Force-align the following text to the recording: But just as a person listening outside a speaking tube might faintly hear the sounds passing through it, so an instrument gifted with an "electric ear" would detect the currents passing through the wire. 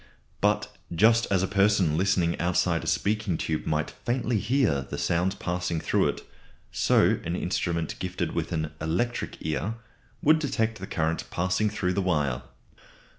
But 0.41 0.75
just 0.91 1.27
as 1.29 1.43
a 1.43 1.47
person 1.47 1.95
listening 1.95 2.39
outside 2.39 2.83
a 2.83 2.87
speaking 2.87 3.37
tube 3.37 3.67
might 3.67 3.91
faintly 3.91 4.39
hear 4.39 4.81
the 4.89 4.97
sounds 4.97 5.35
passing 5.35 5.79
through 5.79 6.07
it, 6.07 6.23
so 6.71 7.19
an 7.23 7.35
instrument 7.35 7.99
gifted 7.99 8.31
with 8.31 8.51
an 8.51 8.71
"electric 8.81 9.37
ear" 9.41 9.75
would 10.23 10.39
detect 10.39 10.79
the 10.79 10.87
currents 10.87 11.25
passing 11.29 11.69
through 11.69 11.93
the 11.93 12.01
wire. 12.01 12.41